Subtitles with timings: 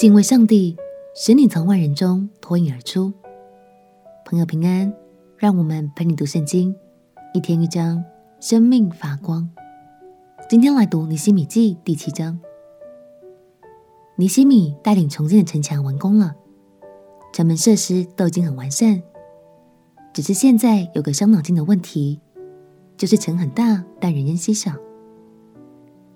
[0.00, 0.74] 敬畏上帝，
[1.14, 3.12] 使你从万人中脱颖而出。
[4.24, 4.90] 朋友平安，
[5.36, 6.74] 让我们陪你读圣经，
[7.34, 8.02] 一天一章，
[8.40, 9.46] 生命发光。
[10.48, 12.40] 今天来读尼希米记第七章。
[14.16, 16.34] 尼希米带领重建的城墙完工了，
[17.34, 19.02] 城门设施都已经很完善，
[20.14, 22.18] 只是现在有个伤脑筋的问题，
[22.96, 24.72] 就是城很大，但人烟稀少。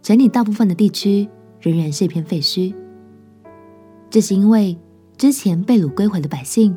[0.02, 1.28] 城里大部分的地区
[1.60, 2.74] 仍然是一片废墟，
[4.14, 4.78] 这是因为
[5.18, 6.76] 之前被掳归回的百姓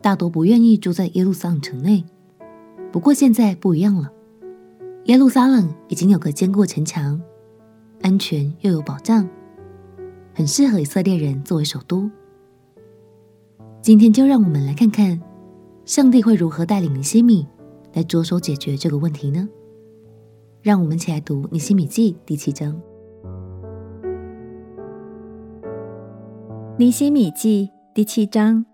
[0.00, 2.04] 大多不愿意住在耶路撒冷城内。
[2.92, 4.08] 不过现在不一样了，
[5.06, 7.20] 耶路撒冷已经有个坚固城墙，
[8.02, 9.28] 安全又有保障，
[10.32, 12.08] 很适合以色列人作为首都。
[13.82, 15.20] 今天就让我们来看看
[15.84, 17.48] 上帝会如何带领尼希米
[17.94, 19.48] 来着手解决这个问题呢？
[20.62, 22.72] 让我们一起来读《尼希米记》第七章。
[26.80, 28.64] 《尼希米记》第七章，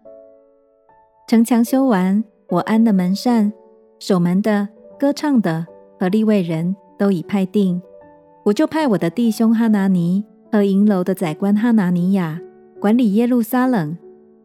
[1.26, 3.52] 城墙修完，我安的门扇、
[3.98, 5.66] 守门的、歌唱的
[5.98, 7.82] 和立位人都已派定，
[8.44, 12.40] 我就派我的弟兄哈拿尼和营楼的宰官哈拿尼亚
[12.78, 13.98] 管理耶路撒冷，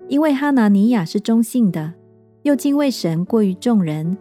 [0.08, 1.94] 因为哈拿尼亚是忠信的，
[2.42, 4.18] 又敬畏神过于众人。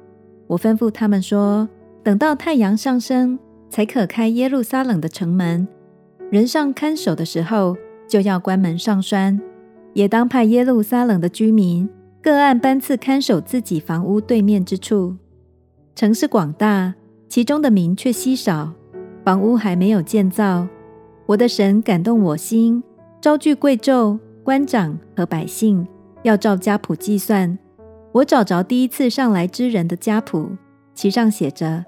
[0.48, 1.66] 我吩咐他们说。
[2.02, 3.38] 等到太阳上升，
[3.70, 5.66] 才可开耶路撒冷的城门。
[6.30, 7.74] 人上看守的时候，
[8.10, 9.40] 就要关门上栓。
[9.94, 11.88] 也当派耶路撒冷的居民
[12.22, 15.16] 各按班次看守自己房屋对面之处。
[15.94, 16.94] 城市广大，
[17.28, 18.72] 其中的民却稀少，
[19.24, 20.66] 房屋还没有建造。
[21.26, 22.82] 我的神感动我心，
[23.20, 25.86] 招聚贵胄、官长和百姓，
[26.22, 27.58] 要照家谱计算。
[28.12, 30.50] 我找着第一次上来之人的家谱，
[30.94, 31.84] 其上写着。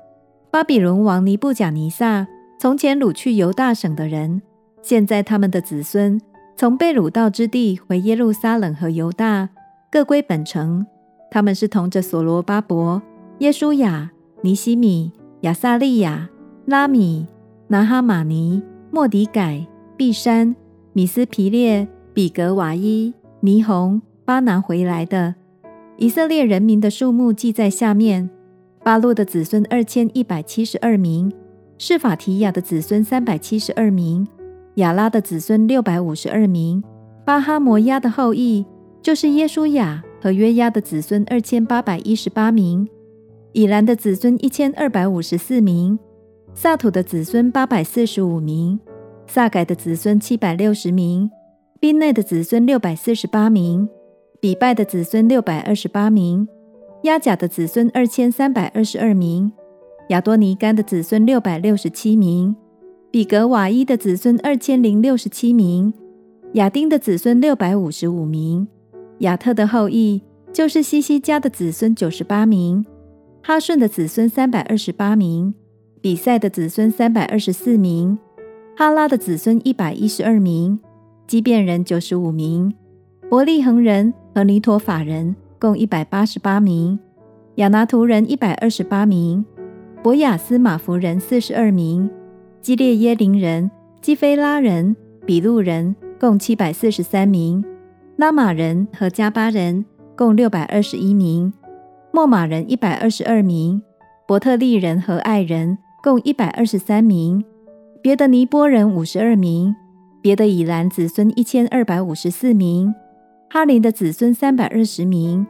[0.50, 2.26] 巴比伦王尼布甲尼撒
[2.60, 4.42] 从前掳去犹大省的人，
[4.82, 6.20] 现在他们的子孙
[6.56, 9.48] 从被掳到之地回耶路撒冷和犹大，
[9.90, 10.84] 各归本城。
[11.30, 13.00] 他们是同着所罗巴伯、
[13.38, 14.10] 耶稣亚、
[14.42, 16.28] 尼希米、亚撒利亚、
[16.66, 17.26] 拉米、
[17.68, 19.66] 拿哈马尼、莫迪改、
[19.96, 20.54] 毕山、
[20.92, 25.34] 米斯皮列、比格瓦伊、尼鸿、巴拿回来的。
[25.96, 28.28] 以色列人民的数目记在下面。
[28.84, 31.32] 巴洛的子孙二千一百七十二名，
[31.78, 34.26] 示法提亚的子孙三百七十二名，
[34.76, 36.82] 亚拉的子孙六百五十二名，
[37.26, 38.64] 巴哈摩亚的后裔
[39.02, 42.88] 就是耶稣亚和约押的子孙二千八百一十八名，
[43.52, 45.98] 以兰的子孙一千二百五十四名，
[46.54, 48.80] 萨土的子孙八百四十五名，
[49.26, 51.30] 萨改的子孙七百六十名，
[51.78, 53.86] 宾内的子孙六百四十八名，
[54.40, 56.48] 比拜的子孙六百二十八名。
[57.02, 59.52] 押甲的子孙二千三百二十二名，
[60.10, 62.54] 亚多尼干的子孙六百六十七名，
[63.12, 65.92] 比格瓦伊的子孙二千零六十七名，
[66.54, 68.66] 亚丁的子孙六百五十五名，
[69.18, 72.82] 亚特的后裔就是西西家的子孙九十八名，
[73.42, 75.52] 哈顺的子孙三百二十八名，
[76.00, 78.18] 比赛的子孙三百二十四名，
[78.78, 80.80] 哈拉的子孙一百一十二名，
[81.26, 82.72] 基遍人九十五名，
[83.28, 85.36] 伯利恒人和尼陀法人。
[85.60, 86.98] 共一百八十八名，
[87.56, 89.44] 亚拿图人一百二十八名，
[90.02, 92.10] 博雅斯马弗人四十二名，
[92.62, 93.68] 基列耶林人、
[94.00, 94.94] 基非拉人、
[95.26, 97.64] 比路人共七百四十三名，
[98.14, 99.84] 拉玛人和加巴人
[100.16, 101.52] 共六百二十一名，
[102.12, 103.82] 莫玛人一百二十二名，
[104.28, 107.44] 伯特利人和爱人共一百二十三名，
[108.00, 109.74] 别的尼波人五十二名，
[110.20, 112.94] 别的以兰子孙一千二百五十四名。
[113.50, 115.44] 哈林的子孙三百二十名，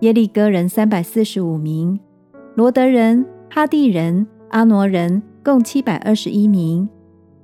[0.00, 1.98] 耶利哥人三百四十五名，
[2.54, 6.88] 罗德人、哈地人、阿挪人共七百二十一名，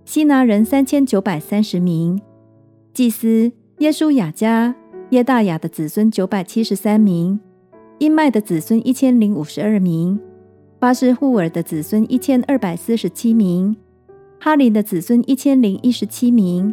[0.05, 2.21] 希拿人三千九百三十名，
[2.95, 4.75] 祭司耶稣雅家、
[5.11, 7.41] 耶大雅的子孙九百七十三名，
[7.99, 10.21] 音麦的子孙一千零五十二名，
[10.79, 13.77] 巴施户尔的子孙一千二百四十七名，
[14.39, 16.73] 哈林的子孙一千零一十七名，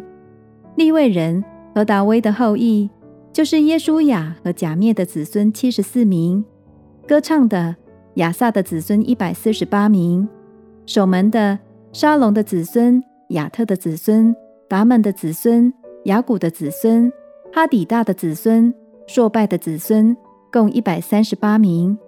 [0.76, 1.44] 利未人
[1.74, 2.88] 和达威的后裔。
[3.32, 6.42] 就是耶稣雅和甲灭的子孙七十四名，
[7.06, 7.76] 歌唱的
[8.14, 10.26] 亚萨的子孙一百四十八名，
[10.86, 11.58] 守门的
[11.92, 14.34] 沙龙的子孙、亚特的子孙、
[14.68, 15.72] 达门的子孙、
[16.04, 17.12] 亚古的子孙、
[17.52, 18.72] 哈底大的子孙、
[19.06, 20.16] 朔拜的子孙，
[20.50, 21.98] 共一百三十八名。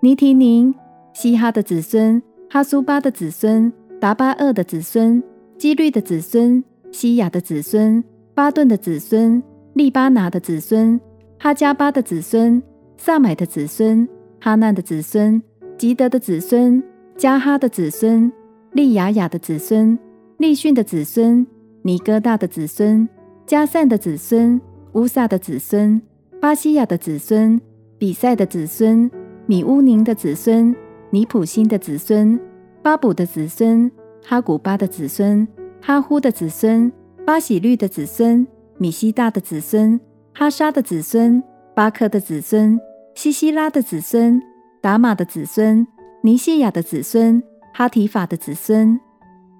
[0.00, 0.74] 尼提宁、
[1.12, 5.22] 西哈的子孙、哈苏巴的子孙、达巴厄的子孙、
[5.58, 8.02] 基律的子孙、西亚的子孙、
[8.34, 9.42] 巴顿的子孙。
[9.74, 11.00] 利巴拿的子孙，
[11.38, 12.62] 哈加巴的子孙，
[12.98, 14.06] 萨买的子孙，
[14.38, 15.42] 哈难的子孙，
[15.78, 16.82] 吉德的子孙，
[17.16, 18.32] 加哈的子孙，
[18.72, 19.98] 利雅雅的子孙，
[20.38, 21.46] 利训的子孙，
[21.82, 23.08] 尼哥大的子孙，
[23.46, 24.60] 加散的子孙、
[24.94, 26.00] 乌萨的子孙、
[26.40, 27.60] 巴西亚的子孙、
[27.98, 29.10] 比赛的子孙、
[29.46, 30.74] 米乌宁的子孙、
[31.10, 32.40] 尼普辛的子孙、
[32.82, 33.90] 巴卜的子孙、
[34.24, 35.46] 哈古巴的子孙、
[35.80, 36.90] 哈呼的子孙、
[37.24, 38.44] 巴喜律的子孙、
[38.78, 40.00] 米希大的子孙、
[40.34, 41.42] 哈沙的子孙、
[41.74, 42.80] 巴克的子孙、
[43.14, 44.42] 西西拉的子孙、
[44.80, 45.86] 达玛的子孙、
[46.24, 47.42] 尼西亚的子孙、
[47.74, 48.98] 哈提法的子孙。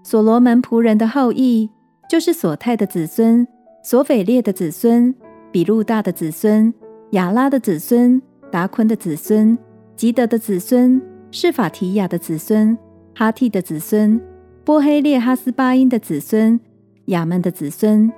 [0.05, 1.69] 所罗门仆人的后裔，
[2.09, 3.47] 就是索泰的子孙、
[3.83, 5.13] 索斐列的子孙、
[5.51, 6.73] 比路大的子孙、
[7.11, 8.23] 亚拉的子孙、
[8.53, 9.59] 达坤的子孙、
[9.97, 12.79] 吉德的子孙、是法提雅的子孙、
[13.13, 14.21] 哈替的子孙、
[14.65, 16.61] 波黑列哈斯巴音的子孙、
[17.07, 18.13] 亚门的子孙。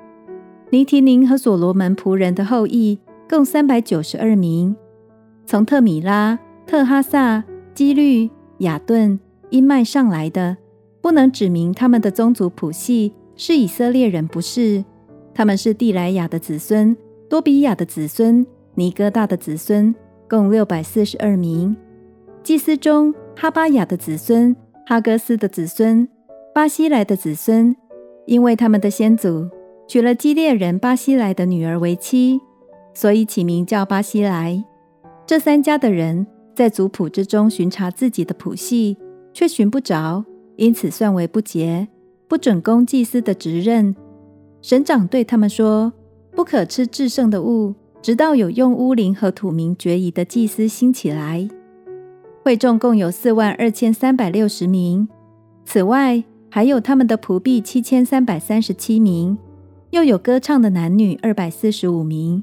[0.69, 4.77] 尼提宁和所罗门仆人的后裔共三百九十二名，
[5.47, 7.45] 从特米拉、特哈萨、
[7.75, 9.19] 基律、亚顿、
[9.51, 10.57] 因麦上来的。
[11.03, 14.83] 不能指明他们的宗族谱系是以色列人，不是。
[15.35, 16.97] 他们是地莱亚的子孙，
[17.29, 19.95] 多比亚的子孙，尼哥大的子孙，
[20.27, 21.77] 共六百四十二名。
[22.43, 24.57] 祭司中，哈巴雅的子孙，
[24.87, 26.09] 哈哥斯的子孙，
[26.55, 27.77] 巴西莱的子孙，
[28.27, 29.51] 因为他们的先祖
[29.87, 32.41] 娶了基列人巴西莱的女儿为妻，
[32.95, 34.65] 所以起名叫巴西莱。
[35.27, 38.97] 这三家的人在族谱之中巡查自己的谱系，
[39.33, 40.25] 却寻不着。
[40.57, 41.89] 因此算为不洁，
[42.29, 43.95] 不准供祭司的职任。
[44.63, 45.93] 省长对他们说
[46.31, 51.49] ：“不可吃至圣的物，直到有用乌灵和土名决疑的祭司兴起来。”
[52.45, 55.09] 会众共有四万二千三百六十名，
[55.65, 59.37] 此外还有他们的仆婢七千三百三十七名，
[59.91, 62.43] 又有歌唱的男女二百四十五名。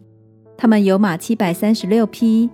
[0.58, 2.50] 他们有马七百三十六匹，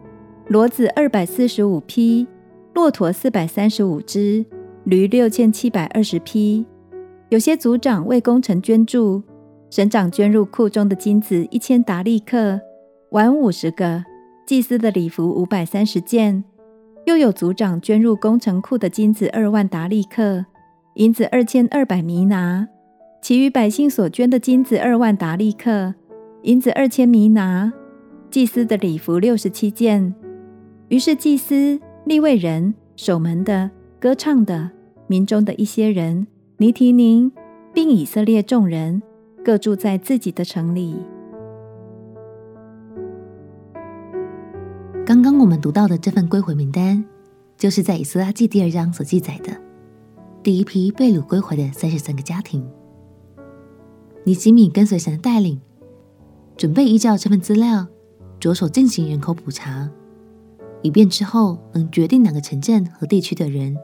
[0.50, 2.26] 骡子二百四十五匹，
[2.74, 4.46] 骆驼四百三十五只。
[4.86, 6.66] 驴六千七百二十匹，
[7.28, 9.22] 有些族长为工程捐助，
[9.70, 12.62] 省长捐入库中的金子一千达利克，
[13.10, 14.02] 碗五十个，
[14.46, 16.42] 祭司的礼服五百三十件。
[17.06, 20.46] 又有族长捐入工程库的金子二万达利克，
[20.94, 22.66] 银子二千二百弥拿，
[23.22, 25.94] 其余百姓所捐的金子二万达利克，
[26.44, 27.74] 银子二千弥拿，
[28.32, 30.16] 祭司的礼服六十七件。
[30.90, 33.70] 于是祭司、立位人、守门的、
[34.00, 34.72] 歌唱的。
[35.10, 37.32] 民中的一些人，尼提宁，
[37.74, 39.02] 并以色列众人，
[39.42, 40.98] 各住在自己的城里。
[45.06, 47.06] 刚刚我们读到的这份归回名单，
[47.58, 49.56] 就是在以斯拉记第二章所记载的
[50.44, 52.70] 第一批被掳归回的三十三个家庭。
[54.26, 55.62] 尼西米跟随神的带领，
[56.58, 57.88] 准备依照这份资料，
[58.42, 59.90] 着手进行人口普查，
[60.82, 63.78] 以便之后能决定哪个城镇和地区的人。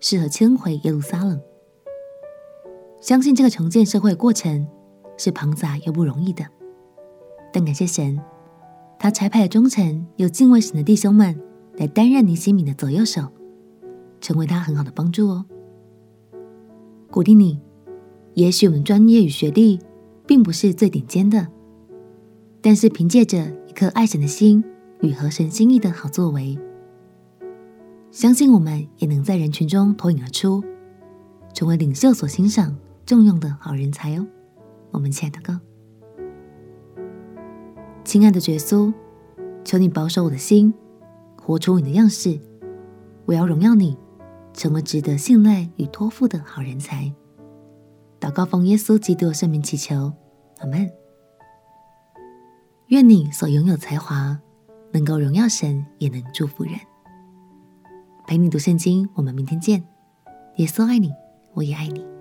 [0.00, 1.40] 适合迁回耶路撒冷。
[3.00, 4.68] 相信这个重建社会过程
[5.16, 6.44] 是庞杂又不容易的，
[7.50, 8.20] 但感谢神，
[8.98, 11.40] 他差派了忠诚又敬畏神的弟兄们
[11.78, 13.22] 来担任尼西米的左右手，
[14.20, 15.46] 成为他很好的帮助哦。
[17.10, 17.58] 鼓励你，
[18.34, 19.80] 也许我们专业与学历
[20.26, 21.48] 并不是最顶尖的，
[22.60, 24.62] 但是凭借着一颗爱神的心
[25.00, 26.58] 与合神心意的好作为。
[28.10, 30.62] 相信我们也能在人群中脱颖而出，
[31.52, 34.26] 成为领袖所欣赏、重用的好人才哦。
[34.90, 35.60] 我们亲爱的哥，
[38.04, 38.94] 亲爱的耶稣，
[39.64, 40.72] 求你保守我的心，
[41.36, 42.38] 活出你的样式。
[43.26, 43.96] 我要荣耀你，
[44.52, 47.12] 成为值得信赖与托付的好人才。
[48.20, 50.12] 祷告奉耶稣基督的圣名祈求，
[50.58, 50.88] 阿门。
[52.88, 54.38] 愿你所拥有才华，
[54.94, 56.72] 能够荣耀神，也能祝福人。
[58.28, 59.82] 陪你读圣经，我们明天见。
[60.56, 61.10] 耶稣爱你，
[61.52, 62.13] 我也爱你。